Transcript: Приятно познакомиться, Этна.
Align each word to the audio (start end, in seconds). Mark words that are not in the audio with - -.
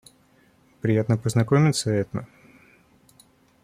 Приятно 0.81 1.15
познакомиться, 1.15 1.91
Этна. 1.95 2.27